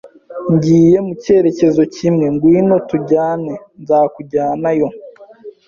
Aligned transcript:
Ngiye 0.53 0.97
mu 1.05 1.13
cyerekezo 1.21 1.81
kimwe. 1.95 2.25
Ngwino 2.33 2.75
tujyane. 2.89 3.53
Nzakujyanayo. 3.81 4.87